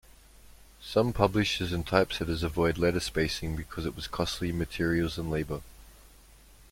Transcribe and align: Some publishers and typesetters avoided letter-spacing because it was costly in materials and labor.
Some 0.81 1.13
publishers 1.13 1.71
and 1.71 1.85
typesetters 1.85 2.41
avoided 2.41 2.79
letter-spacing 2.79 3.55
because 3.55 3.85
it 3.85 3.95
was 3.95 4.07
costly 4.07 4.49
in 4.49 4.57
materials 4.57 5.19
and 5.19 5.29
labor. 5.29 5.61